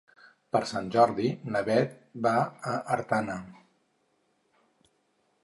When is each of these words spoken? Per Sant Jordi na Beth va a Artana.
Per 0.55 0.61
Sant 0.69 0.87
Jordi 0.95 1.29
na 1.55 1.61
Beth 1.67 1.93
va 2.29 2.33
a 2.73 2.75
Artana. 2.97 3.37